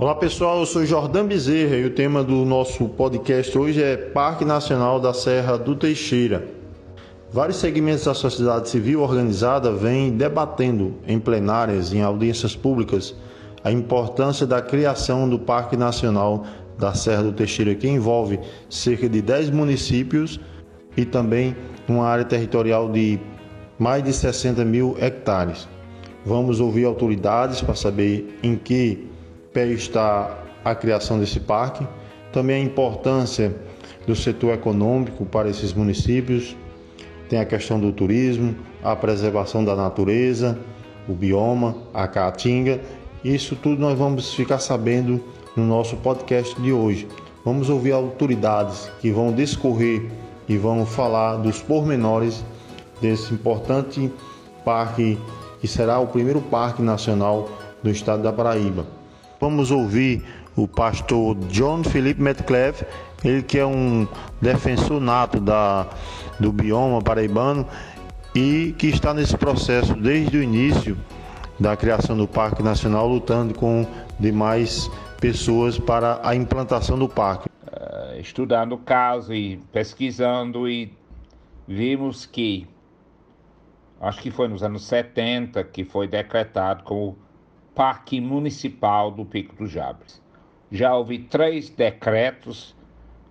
[0.00, 4.46] Olá pessoal, eu sou Jordan Bezerra e o tema do nosso podcast hoje é Parque
[4.46, 6.48] Nacional da Serra do Teixeira.
[7.30, 13.14] Vários segmentos da sociedade civil organizada vêm debatendo em plenárias em audiências públicas
[13.62, 16.46] a importância da criação do Parque Nacional
[16.78, 18.40] da Serra do Teixeira, que envolve
[18.70, 20.40] cerca de 10 municípios
[20.96, 21.54] e também
[21.86, 23.20] uma área territorial de
[23.78, 25.68] mais de 60 mil hectares.
[26.24, 29.10] Vamos ouvir autoridades para saber em que
[29.52, 31.86] pé está a criação desse parque,
[32.32, 33.54] também a importância
[34.06, 36.56] do setor econômico para esses municípios,
[37.28, 40.58] tem a questão do turismo, a preservação da natureza,
[41.08, 42.80] o bioma, a caatinga.
[43.24, 45.22] Isso tudo nós vamos ficar sabendo
[45.56, 47.06] no nosso podcast de hoje.
[47.44, 50.10] Vamos ouvir autoridades que vão discorrer
[50.48, 52.44] e vão falar dos pormenores
[53.00, 54.12] desse importante
[54.64, 55.18] parque
[55.60, 57.48] que será o primeiro parque nacional
[57.82, 58.99] do estado da Paraíba.
[59.40, 60.22] Vamos ouvir
[60.54, 62.82] o pastor John Philip Metcalf,
[63.24, 64.06] ele que é um
[64.38, 65.88] defensor nato da,
[66.38, 67.66] do bioma paraibano
[68.34, 70.94] e que está nesse processo desde o início
[71.58, 73.86] da criação do Parque Nacional, lutando com
[74.18, 77.48] demais pessoas para a implantação do parque.
[77.48, 80.92] Uh, estudando o caso e pesquisando e
[81.66, 82.66] vimos que
[84.02, 87.16] acho que foi nos anos 70 que foi decretado como
[87.74, 90.20] Parque Municipal do Pico do Jabres.
[90.70, 92.76] Já houve três decretos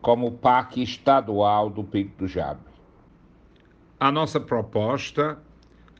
[0.00, 2.70] como Parque Estadual do Pico do Jabre.
[3.98, 5.38] A nossa proposta,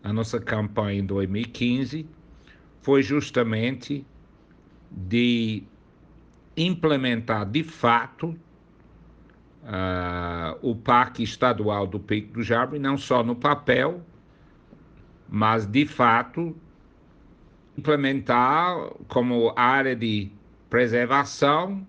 [0.02, 2.08] a nossa campanha em 2015,
[2.80, 4.06] foi justamente
[4.90, 5.62] de
[6.56, 8.36] implementar de fato
[9.62, 14.02] uh, o Parque Estadual do Pico do Jabre, não só no papel,
[15.28, 16.56] mas de fato
[17.76, 20.30] implementar como área de
[20.68, 21.86] preservação,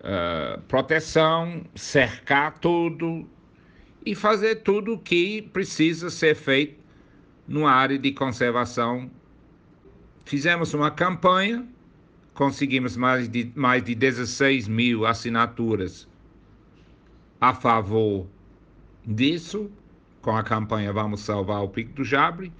[0.00, 3.28] uh, proteção, cercar tudo
[4.04, 6.80] e fazer tudo o que precisa ser feito
[7.46, 9.10] numa área de conservação.
[10.24, 11.66] Fizemos uma campanha,
[12.34, 16.08] conseguimos mais de, mais de 16 mil assinaturas
[17.40, 18.26] a favor
[19.04, 19.68] disso,
[20.20, 22.52] com a campanha Vamos Salvar o Pico do Jabre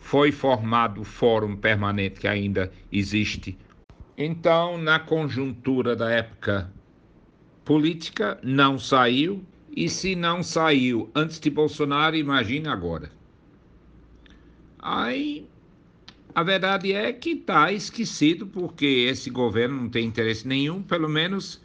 [0.00, 3.56] foi formado o fórum permanente que ainda existe.
[4.16, 6.70] Então, na conjuntura da época
[7.64, 9.44] política, não saiu,
[9.74, 13.10] e se não saiu antes de Bolsonaro, imagine agora.
[14.78, 15.46] Aí,
[16.34, 21.62] a verdade é que está esquecido, porque esse governo não tem interesse nenhum, pelo menos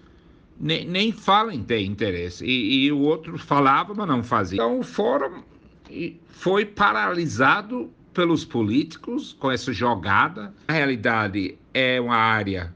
[0.59, 2.45] nem, nem fala em ter interesse.
[2.45, 4.57] E, e o outro falava, mas não fazia.
[4.57, 5.43] Então, o fórum
[6.27, 10.53] foi paralisado pelos políticos com essa jogada.
[10.69, 12.73] Na realidade, é uma área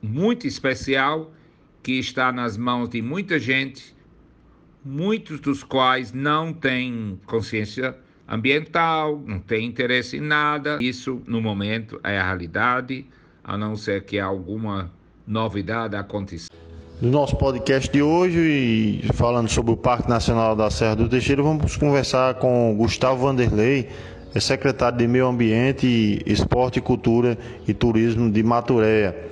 [0.00, 1.34] muito especial
[1.82, 3.94] que está nas mãos de muita gente,
[4.84, 10.78] muitos dos quais não têm consciência ambiental, não têm interesse em nada.
[10.80, 13.04] Isso, no momento, é a realidade,
[13.42, 14.92] a não ser que alguma
[15.26, 16.48] novidade aconteça.
[17.00, 18.40] No nosso podcast de hoje,
[19.04, 23.88] e falando sobre o Parque Nacional da Serra do Teixeira, vamos conversar com Gustavo Vanderlei,
[24.34, 27.38] é secretário de Meio Ambiente, Esporte, Cultura
[27.68, 29.30] e Turismo de Maturéia,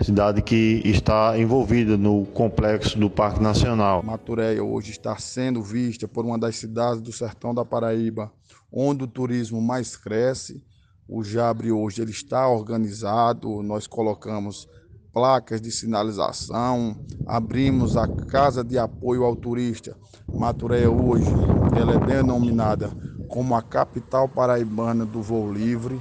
[0.00, 4.04] cidade que está envolvida no complexo do Parque Nacional.
[4.04, 8.30] Maturéia hoje está sendo vista por uma das cidades do sertão da Paraíba,
[8.70, 10.62] onde o turismo mais cresce.
[11.08, 14.68] O Jabre hoje ele está organizado, nós colocamos
[15.16, 16.94] placas de sinalização,
[17.26, 19.96] abrimos a Casa de Apoio ao Turista.
[20.30, 21.30] Maturé hoje,
[21.74, 22.90] ela é denominada
[23.26, 25.98] como a capital paraibana do voo livre,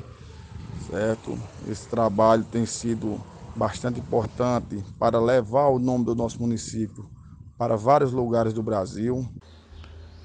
[0.91, 1.39] certo?
[1.65, 3.17] Esse trabalho tem sido
[3.55, 7.09] bastante importante para levar o nome do nosso município
[7.57, 9.25] para vários lugares do Brasil.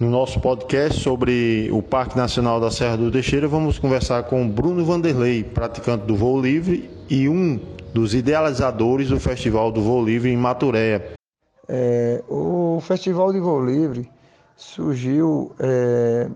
[0.01, 4.85] No nosso podcast sobre o Parque Nacional da Serra do Teixeira, vamos conversar com Bruno
[4.85, 10.37] Vanderlei, praticante do voo livre e um dos idealizadores do Festival do Voo Livre em
[10.37, 11.13] Maturéia.
[11.69, 14.11] É, o Festival de Voo Livre
[14.57, 16.29] surgiu é,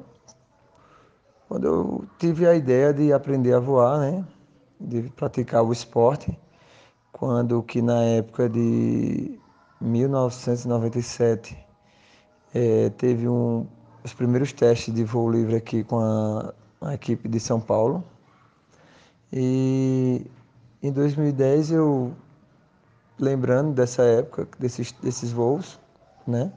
[1.48, 4.24] quando eu tive a ideia de aprender a voar, né?
[4.80, 6.36] de praticar o esporte,
[7.12, 9.38] quando que na época de
[9.80, 11.56] 1997
[12.54, 13.66] é, teve um,
[14.02, 18.04] os primeiros testes de voo livre aqui com a, a equipe de São Paulo.
[19.32, 20.26] E
[20.86, 22.12] em 2010 eu
[23.18, 25.80] lembrando dessa época desses desses voos,
[26.26, 26.52] né?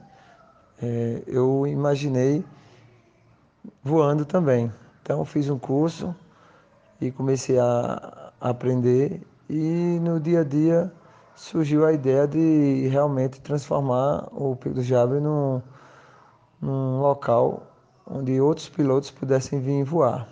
[0.82, 2.44] É, eu imaginei
[3.82, 4.72] voando também.
[5.02, 6.14] Então fiz um curso
[7.00, 10.92] e comecei a aprender E no dia a dia
[11.34, 15.62] surgiu a ideia de realmente transformar o Pico do Jabre num,
[16.60, 17.62] num local
[18.06, 20.28] onde outros pilotos pudessem vir voar.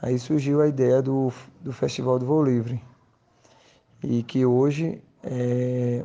[0.00, 1.30] Aí surgiu a ideia do,
[1.60, 2.82] do Festival do Voo Livre,
[4.02, 6.04] e que hoje é,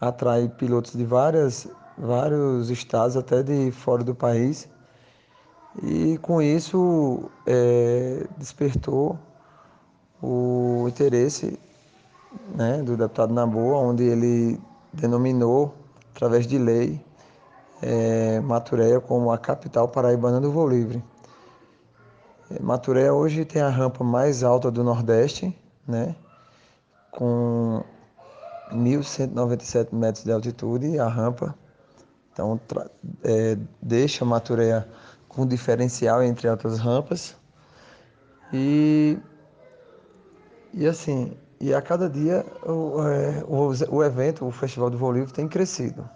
[0.00, 1.68] atrai pilotos de várias,
[1.98, 4.68] vários estados, até de fora do país,
[5.82, 9.18] e com isso é, despertou
[10.22, 11.58] o interesse
[12.54, 14.60] né, do deputado Naboa, onde ele
[14.92, 15.74] denominou,
[16.14, 17.04] através de lei,
[17.82, 21.04] é, Maturéia como a capital paraibana do voo livre.
[22.50, 25.56] É, Maturéia hoje tem a rampa mais alta do Nordeste,
[25.86, 26.14] né,
[27.16, 27.82] com
[28.72, 31.54] 1.197 metros de altitude, a rampa.
[32.32, 32.60] Então,
[33.24, 34.86] é, deixa Maturéia
[35.26, 37.34] com diferencial entre outras rampas.
[38.52, 39.18] E,
[40.74, 45.12] e assim, e a cada dia o, é, o, o evento, o Festival do Voo
[45.12, 46.08] Livre tem crescido.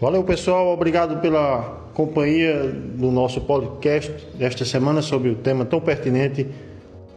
[0.00, 0.68] Valeu, pessoal.
[0.68, 6.46] Obrigado pela companhia do nosso podcast desta semana sobre o tema tão pertinente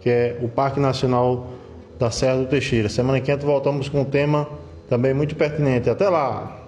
[0.02, 1.48] que é o Parque Nacional
[2.00, 2.88] da Serra do Teixeira.
[2.88, 4.48] Semana que vem voltamos com um tema
[4.88, 5.90] também muito pertinente.
[5.90, 6.59] Até lá!